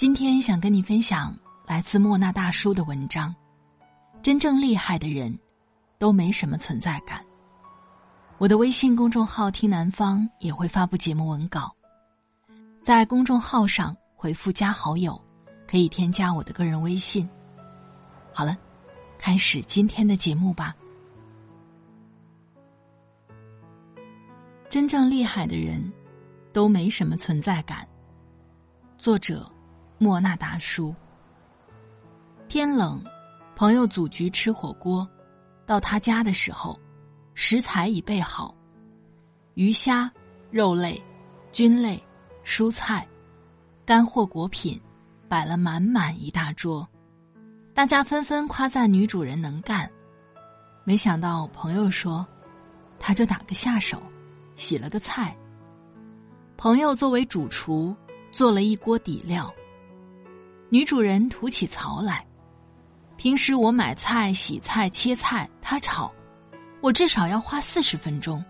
[0.00, 3.34] 今天想跟你分享来自莫那大叔的文章。
[4.22, 5.38] 真正厉害的人，
[5.98, 7.22] 都没什么存在感。
[8.38, 11.70] 我的微信公众号“听南方”也会发布节目文稿，
[12.82, 15.20] 在公众号上回复“加好友”，
[15.68, 17.28] 可以添加我的个人微信。
[18.32, 18.56] 好了，
[19.18, 20.74] 开始今天的节目吧。
[24.70, 25.92] 真正厉害的人，
[26.54, 27.86] 都没什么存在感。
[28.96, 29.46] 作者。
[30.02, 30.94] 莫那达叔。
[32.48, 33.04] 天冷，
[33.54, 35.06] 朋友组局吃火锅，
[35.66, 36.80] 到他家的时候，
[37.34, 38.54] 食材已备好，
[39.52, 40.10] 鱼虾、
[40.50, 40.98] 肉类、
[41.52, 42.02] 菌类、
[42.42, 43.06] 蔬菜、
[43.84, 44.80] 干货果品，
[45.28, 46.88] 摆了满满一大桌，
[47.74, 49.88] 大家纷纷夸赞女主人能干。
[50.82, 52.26] 没想到朋友说，
[52.98, 54.02] 他就打个下手，
[54.56, 55.36] 洗了个菜。
[56.56, 57.94] 朋友作为主厨，
[58.32, 59.54] 做了一锅底料。
[60.72, 62.24] 女主人吐起槽来，
[63.16, 66.14] 平时我买菜、洗菜、切菜，她炒，
[66.80, 68.42] 我至少要花四十分钟，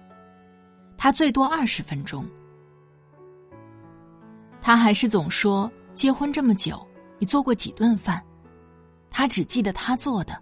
[0.99, 2.29] 她最多二十分钟。
[4.61, 6.87] 她还是总说结婚这么久，
[7.19, 8.23] 你做过几顿饭？
[9.09, 10.39] 她只记得她做的，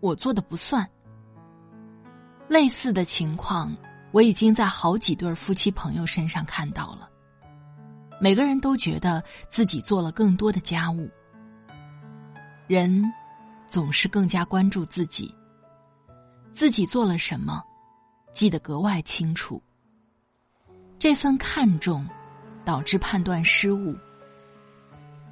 [0.00, 0.86] 我做的不算。
[2.48, 3.74] 类似的情况，
[4.12, 7.08] 我已经在好几对夫妻朋友身上看到了。
[8.24, 11.10] 每个人都觉得自己做了更多的家务，
[12.66, 13.04] 人
[13.66, 15.34] 总是更加关注自己，
[16.50, 17.62] 自己做了什么，
[18.32, 19.62] 记得格外清楚。
[20.98, 22.08] 这份看重，
[22.64, 23.94] 导致判断失误。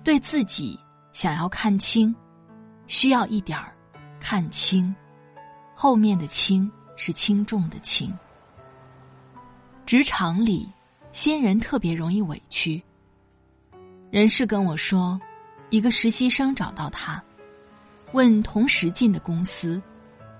[0.04, 0.78] 对自己
[1.14, 2.14] 想要看清，
[2.88, 3.75] 需要一点儿
[4.20, 4.94] 看清，
[5.75, 8.14] 后面的轻是轻重的轻。
[9.86, 10.70] 职场里。
[11.12, 12.83] 新人特别容易委屈。
[14.11, 15.21] 人事跟我说，
[15.69, 17.23] 一个实习生找到他，
[18.12, 19.81] 问同时进的公司，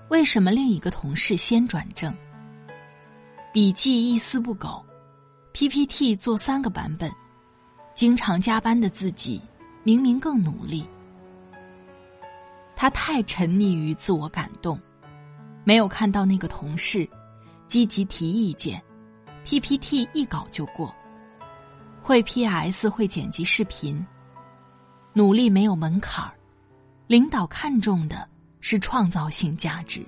[0.09, 2.11] 为什么另一个同事先转正？
[3.53, 4.83] 笔记一丝不苟
[5.53, 7.11] ，PPT 做三个版本，
[7.93, 9.39] 经常加班的自己
[9.83, 10.89] 明明更努力。
[12.75, 14.79] 他太沉溺于自我感动，
[15.63, 17.07] 没有看到那个同事
[17.67, 18.81] 积极提意见。
[19.45, 20.95] PPT 一搞就过，
[22.01, 24.05] 会 PS 会剪辑视频，
[25.13, 26.31] 努力没有门槛儿，
[27.07, 28.27] 领导看重的
[28.61, 30.05] 是创造性价值。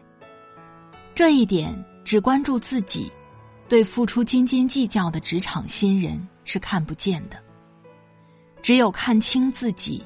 [1.14, 1.74] 这一点
[2.04, 3.12] 只关注自己，
[3.68, 7.42] 对付出斤斤计较的职场新人是看不见的。
[8.62, 10.04] 只有看清自己，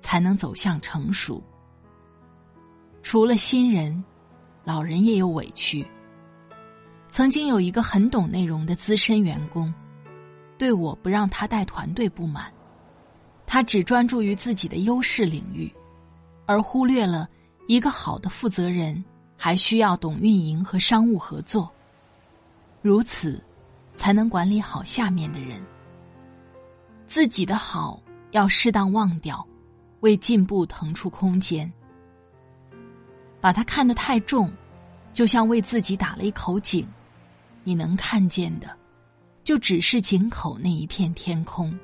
[0.00, 1.42] 才能走向成熟。
[3.02, 4.02] 除了新人，
[4.64, 5.86] 老人也有委屈。
[7.10, 9.72] 曾经有一个很懂内容的资深员工，
[10.56, 12.52] 对我不让他带团队不满，
[13.46, 15.70] 他只专注于自己的优势领域，
[16.46, 17.28] 而忽略了
[17.66, 19.04] 一个好的负责人
[19.36, 21.68] 还需要懂运营和商务合作，
[22.80, 23.42] 如此
[23.96, 25.60] 才能管理好下面的人。
[27.08, 28.00] 自己的好
[28.30, 29.44] 要适当忘掉，
[29.98, 31.70] 为进步腾出空间。
[33.40, 34.52] 把他看得太重，
[35.12, 36.88] 就像为自己打了一口井。
[37.62, 38.76] 你能看见的，
[39.44, 41.76] 就只是井口那一片天空。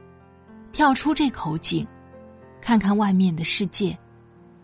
[0.72, 1.86] 跳出这口井，
[2.60, 3.96] 看看外面的世界，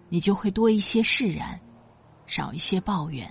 [0.08, 1.58] 你就会多一些释然，
[2.26, 3.28] 少一些抱怨。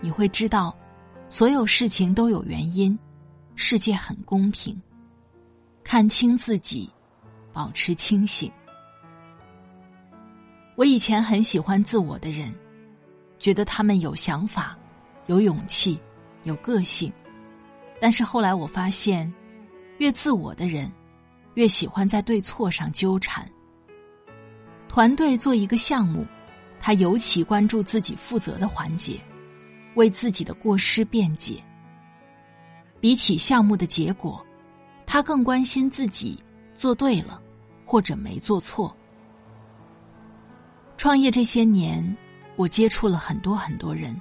[0.00, 0.76] 你会知道，
[1.30, 2.98] 所有事情都有原因，
[3.54, 4.78] 世界很公平。
[5.84, 6.90] 看清自己，
[7.52, 8.50] 保持清醒。
[10.74, 12.54] 我以前很喜欢自我的人，
[13.38, 14.76] 觉得他们有想法，
[15.26, 16.00] 有勇气。
[16.44, 17.12] 有个性，
[18.00, 19.32] 但是后来我发现，
[19.98, 20.90] 越自我的人，
[21.54, 23.48] 越喜欢在对错上纠缠。
[24.88, 26.26] 团队做一个项目，
[26.80, 29.20] 他尤其关注自己负责的环节，
[29.94, 31.62] 为自己的过失辩解。
[33.00, 34.44] 比起项目的结果，
[35.06, 36.42] 他更关心自己
[36.74, 37.40] 做对了，
[37.84, 38.94] 或者没做错。
[40.96, 42.16] 创业这些年，
[42.56, 44.14] 我接触了很多很多人，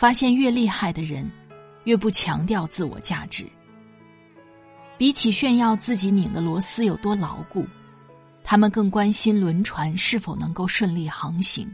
[0.00, 1.30] 发现越厉害的人，
[1.84, 3.46] 越不强调自我价值。
[4.96, 7.66] 比起炫耀自己拧的螺丝有多牢固，
[8.42, 11.70] 他们更关心轮船是否能够顺利航行。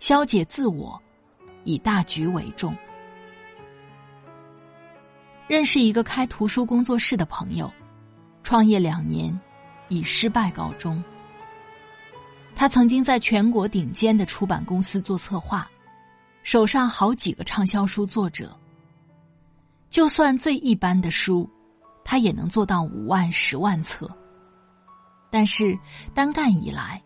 [0.00, 0.98] 消解自我，
[1.64, 2.74] 以大局为重。
[5.46, 7.70] 认识一个开图书工作室的朋友，
[8.42, 9.38] 创业两年，
[9.90, 11.04] 以失败告终。
[12.54, 15.70] 他曾经在全国顶尖的出版公司做策划，
[16.44, 18.56] 手上好几个畅销书作者。
[19.90, 21.50] 就算最一般的书。
[22.06, 24.06] 他也能做到五万、十万册，
[25.30, 25.76] 但是
[26.12, 27.02] 单干以来，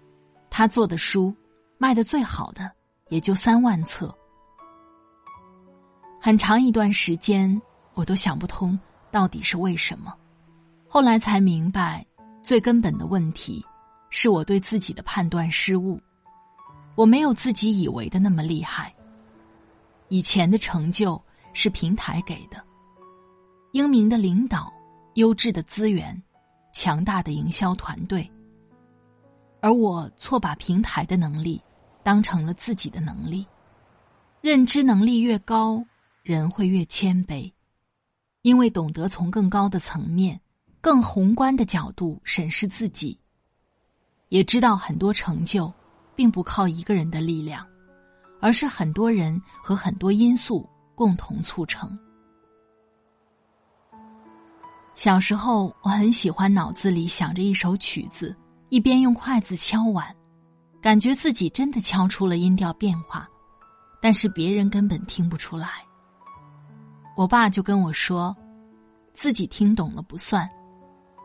[0.51, 1.33] 他做的书
[1.79, 2.69] 卖的最好的
[3.09, 4.13] 也就三万册。
[6.21, 7.63] 很长一段时间，
[7.95, 8.77] 我都想不通
[9.13, 10.13] 到底是为什么。
[10.89, 12.05] 后来才明白，
[12.43, 13.65] 最根本的问题
[14.11, 16.01] 是我对自己的判断失误，
[16.97, 18.93] 我没有自己以为的那么厉害。
[20.09, 21.23] 以前的成就
[21.53, 22.65] 是平台给的，
[23.73, 24.73] 英明的领导。
[25.15, 26.23] 优质的资源，
[26.73, 28.31] 强大的营销团队，
[29.61, 31.61] 而我错把平台的能力
[32.05, 33.45] 当成了自己的能力。
[34.41, 35.85] 认知能力越高，
[36.23, 37.53] 人会越谦卑，
[38.43, 40.41] 因为懂得从更高的层面、
[40.81, 43.19] 更宏观的角度审视自己，
[44.29, 45.73] 也知道很多成就
[46.15, 47.67] 并不靠一个人的力量，
[48.41, 51.99] 而是很多人和很多因素共同促成。
[54.95, 58.37] 小时候，我很喜欢脑子里想着一首曲子，
[58.69, 60.15] 一边用筷子敲碗，
[60.83, 63.29] 感觉自己真的敲出了音调变化，
[64.03, 65.69] 但是别人根本听不出来。
[67.17, 68.37] 我爸就跟我说，
[69.13, 70.49] 自己听懂了不算，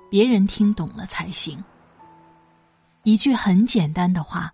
[0.10, 1.64] 别人听懂了才行。
[3.04, 4.54] 一句很简单的话，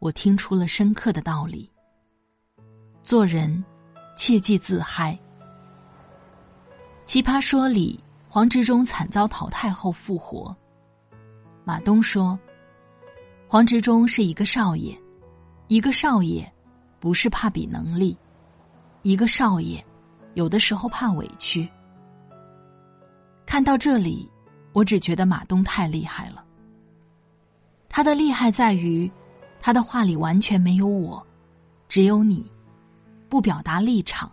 [0.00, 1.70] 我听出了深刻的道理。
[3.08, 3.64] 做人，
[4.14, 5.18] 切忌自嗨。
[7.06, 7.98] 奇葩说里。
[8.28, 10.54] 黄执中惨遭淘汰后复活。
[11.64, 12.38] 马东说
[13.48, 14.94] ：“黄执中是一个少爷，
[15.68, 16.52] 一个少爷
[17.00, 18.14] 不是怕比能力，
[19.00, 19.82] 一个少爷
[20.34, 21.66] 有的时候怕委屈。”
[23.46, 24.30] 看到这里，
[24.74, 26.44] 我只觉得马东太厉害了。
[27.88, 29.10] 他的厉害在于，
[29.58, 31.26] 他的话里完全没有我，
[31.88, 32.52] 只有你，
[33.28, 34.30] 不表达立场，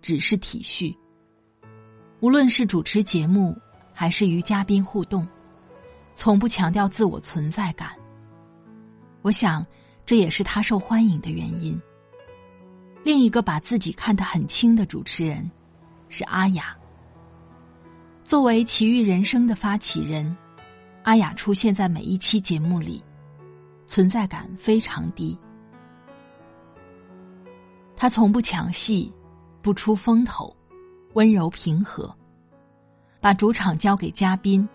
[0.00, 0.96] 只是体恤。
[2.20, 3.56] 无论是主持节目，
[3.92, 5.26] 还是与嘉宾互动，
[6.14, 7.90] 从不强调自我存在感。
[9.22, 9.64] 我想，
[10.04, 11.78] 这也是他受欢迎的原因。
[13.04, 15.48] 另一个把自己看得很轻的主持人，
[16.08, 16.76] 是阿雅。
[18.24, 20.36] 作为《奇遇人生》的发起人，
[21.04, 23.04] 阿雅出现在每一期节目里，
[23.86, 25.38] 存在感非常低。
[27.96, 29.12] 他从不抢戏，
[29.62, 30.54] 不出风头。
[31.14, 32.14] 温柔平和，
[33.22, 34.68] 把主场交给嘉宾，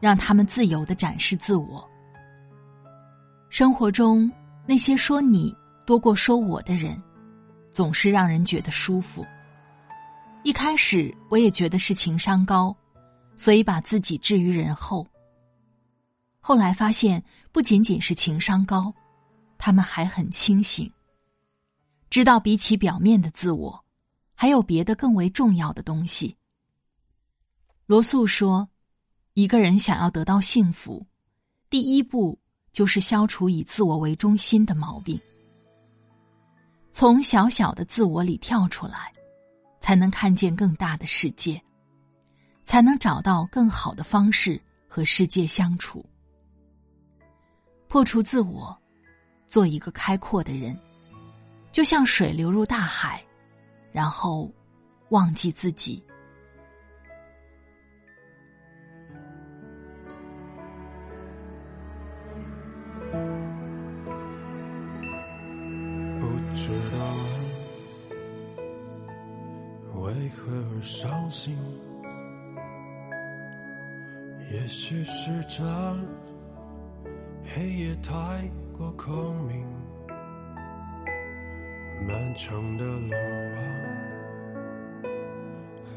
[0.00, 1.88] 让他们自由的展示自我。
[3.50, 4.28] 生活中
[4.66, 7.00] 那些说你多过说我的人，
[7.70, 9.24] 总是让人觉得舒服。
[10.42, 12.76] 一开始我也觉得是情商高，
[13.36, 15.06] 所以把自己置于人后。
[16.40, 18.92] 后来发现不仅仅是情商高，
[19.56, 20.90] 他们还很清醒，
[22.10, 23.84] 知道比起表面的自我。
[24.38, 26.36] 还有别的更为重要的东西。
[27.86, 28.68] 罗素说
[29.32, 31.06] ：“一个人想要得到幸福，
[31.70, 32.38] 第一步
[32.70, 35.18] 就是消除以自我为中心的毛病。
[36.92, 39.10] 从小小的自我里跳出来，
[39.80, 41.58] 才能看见更大的世界，
[42.62, 46.04] 才能找到更好的方式和世界相处。
[47.88, 48.76] 破除自我，
[49.46, 50.78] 做一个开阔的人，
[51.76, 53.22] 就像水流入大海。”
[53.92, 54.50] 然后，
[55.10, 56.02] 忘记自己。
[66.18, 66.98] 不知道
[70.00, 71.58] 为何而伤心，
[74.50, 75.62] 也许是这
[77.44, 79.85] 黑夜太过空明。
[82.06, 83.12] 漫长的路
[83.56, 83.58] 啊，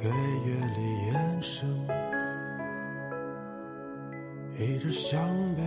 [0.02, 1.70] 黑夜里延伸，
[4.58, 5.22] 一直向
[5.56, 5.62] 北，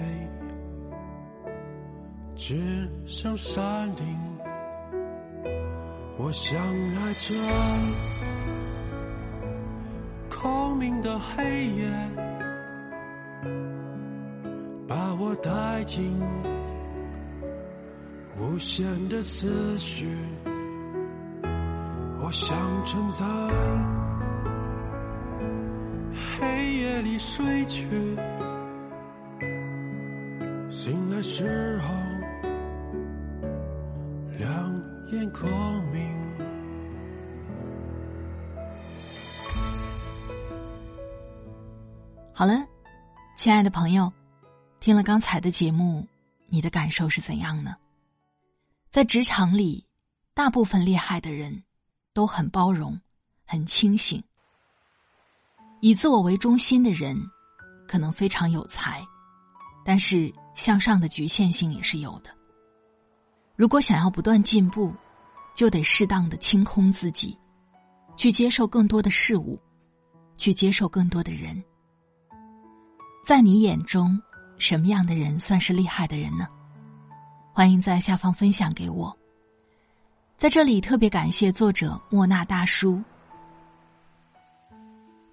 [2.35, 4.05] 指向山顶。
[6.19, 7.35] 我想爱这
[10.29, 11.89] 空明的黑夜，
[14.89, 16.21] 把我带进
[18.53, 20.07] 无限的思绪。
[22.21, 22.55] 我想
[22.85, 23.25] 沉在
[26.39, 27.89] 黑夜里睡去。
[30.69, 31.89] 醒来时候，
[34.37, 34.83] 两
[35.13, 35.49] 眼空
[35.91, 36.13] 明。
[42.35, 42.53] 好了，
[43.35, 44.13] 亲爱的朋友，
[44.79, 46.07] 听了刚才的节目，
[46.49, 47.77] 你的感受是怎样呢？
[48.93, 49.87] 在职场里，
[50.35, 51.65] 大部分厉害的人
[52.13, 53.01] 都很包容、
[53.47, 54.23] 很清醒。
[55.81, 57.19] 以自我为中心的人，
[57.89, 59.03] 可能非常有才，
[59.83, 60.31] 但是。
[60.55, 62.29] 向上的局限性也是有的。
[63.57, 64.95] 如果想要不断进步，
[65.57, 67.39] 就得适当的清空自己，
[68.19, 69.59] 去接受更多的事物，
[70.37, 71.65] 去接受更多的人。
[73.25, 74.21] 在你眼中，
[74.59, 76.47] 什么样的人算是厉害的人呢？
[77.55, 79.15] 欢迎在下方分享给我。
[80.39, 83.03] 在这里特别感谢作者莫那大叔。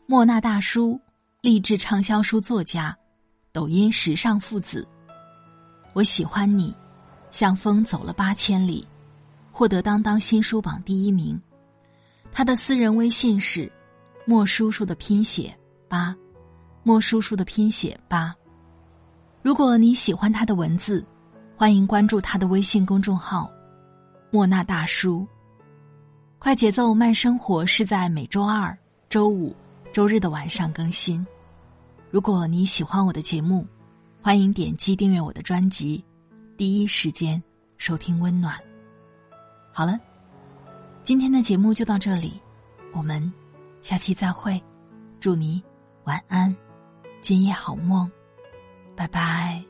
[0.06, 1.00] 莫那大叔，
[1.40, 2.96] 励志畅销书作家，
[3.54, 4.86] 抖音时尚父子。
[5.94, 6.76] 我喜欢你，
[7.32, 8.86] 像风走了八千里，
[9.50, 11.40] 获得当当新书榜第一名。
[12.34, 13.72] 他的私人微信是
[14.26, 15.58] 莫叔叔的拼写
[15.88, 16.14] 八，
[16.84, 18.36] 莫叔叔的拼写八。
[19.42, 21.06] 如果你喜欢他的文字，
[21.60, 23.52] 欢迎关注他的微信公众号
[24.32, 25.28] 莫那大叔。
[26.38, 28.78] 快节奏慢生活是在每周二、
[29.10, 29.54] 周五、
[29.92, 31.28] 周日的晚上更新。
[32.10, 33.68] 如果你喜欢我的节目。
[34.22, 36.04] 欢迎点击订阅我的专辑，
[36.58, 37.42] 第一时间
[37.78, 38.58] 收听温暖。
[39.74, 40.00] 好了，
[41.04, 42.40] 今天的节目就到这里，
[42.94, 43.34] 我们
[43.82, 44.62] 下期再会。
[45.20, 45.62] 祝你
[46.04, 46.56] 晚安，
[47.22, 48.10] 今夜好梦，
[48.96, 49.69] 拜拜。